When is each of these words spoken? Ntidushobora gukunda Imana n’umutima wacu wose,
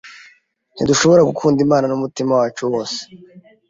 Ntidushobora 0.73 1.27
gukunda 1.29 1.59
Imana 1.65 1.85
n’umutima 1.87 2.31
wacu 2.39 2.63
wose, 2.71 2.99